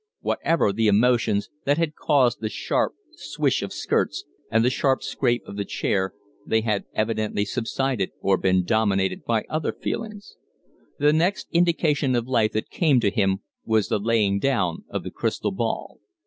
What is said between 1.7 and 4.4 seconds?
had caused the sharp swish of skirts